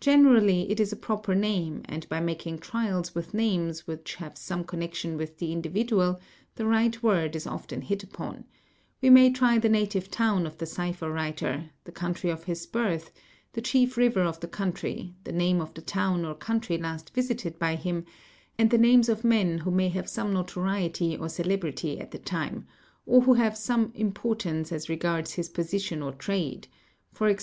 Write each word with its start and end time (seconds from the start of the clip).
Generally 0.00 0.70
it 0.70 0.80
is 0.80 0.90
a 0.90 0.96
proper 0.96 1.34
name 1.34 1.82
and 1.84 2.08
by 2.08 2.18
making 2.18 2.60
trials 2.60 3.14
with 3.14 3.34
names 3.34 3.86
which 3.86 4.14
have 4.14 4.38
some 4.38 4.64
connection 4.64 5.18
with 5.18 5.36
the 5.36 5.52
individual 5.52 6.18
the 6.54 6.64
right 6.64 7.02
word 7.02 7.36
is 7.36 7.46
often 7.46 7.82
hit 7.82 8.02
upon: 8.02 8.46
we 9.02 9.10
may 9.10 9.30
try 9.30 9.58
the 9.58 9.68
native 9.68 10.10
town 10.10 10.46
of 10.46 10.56
the 10.56 10.64
cipher 10.64 11.10
writer, 11.12 11.68
| 11.76 11.84
the 11.84 11.92
country 11.92 12.30
of 12.30 12.44
his 12.44 12.64
birth, 12.64 13.12
the 13.52 13.60
chief 13.60 13.98
river 13.98 14.22
of 14.22 14.40
the 14.40 14.48
country, 14.48 15.14
the 15.24 15.30
name 15.30 15.60
of 15.60 15.74
the 15.74 15.82
town 15.82 16.24
or 16.24 16.34
country 16.34 16.78
last 16.78 17.12
visited 17.12 17.58
by 17.58 17.74
him, 17.76 18.06
and 18.58 18.70
the 18.70 18.78
names 18.78 19.10
of 19.10 19.24
men 19.24 19.58
who 19.58 19.70
may 19.70 19.90
have 19.90 20.08
some 20.08 20.32
notoriety 20.32 21.18
or 21.18 21.28
celebrity 21.28 22.00
at 22.00 22.12
the 22.12 22.18
time, 22.18 22.66
or 23.04 23.20
who 23.20 23.34
have 23.34 23.58
some 23.58 23.92
importance 23.94 24.72
as 24.72 24.88
regards 24.88 25.34
his 25.34 25.50
position 25.50 26.00
or 26.00 26.12
trade, 26.12 26.66
e.g. 27.22 27.36